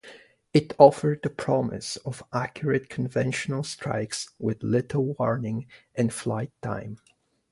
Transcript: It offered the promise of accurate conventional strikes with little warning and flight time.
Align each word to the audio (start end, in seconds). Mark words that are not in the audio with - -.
It 0.51 0.73
offered 0.79 1.19
the 1.21 1.29
promise 1.29 1.97
of 1.97 2.23
accurate 2.33 2.89
conventional 2.89 3.61
strikes 3.61 4.29
with 4.39 4.63
little 4.63 5.13
warning 5.19 5.67
and 5.93 6.11
flight 6.11 6.51
time. 6.63 6.97